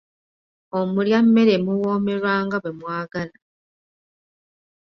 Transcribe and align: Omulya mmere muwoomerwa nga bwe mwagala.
Omulya 0.79 1.19
mmere 1.25 1.55
muwoomerwa 1.65 2.33
nga 2.45 2.57
bwe 2.63 2.71
mwagala. 2.79 3.35